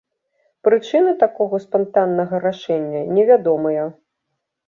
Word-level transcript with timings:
Прычыны 0.67 1.11
такога 1.23 1.59
спантаннага 1.65 2.35
рашэння 2.47 3.01
невядомыя. 3.17 3.83